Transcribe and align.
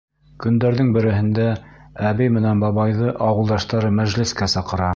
Көндәрҙең 0.45 0.87
береһендә 0.95 1.45
әбей 2.11 2.31
менән 2.39 2.63
бабайҙы 2.65 3.13
ауылдаштары 3.27 3.93
мәжлескә 4.01 4.49
саҡыра. 4.57 4.89